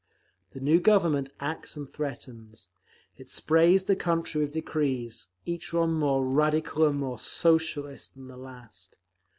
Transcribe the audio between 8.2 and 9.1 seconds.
the last.